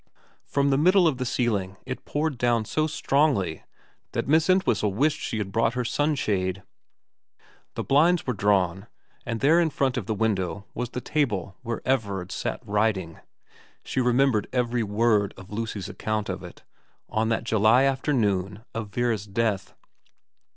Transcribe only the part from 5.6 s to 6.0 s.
her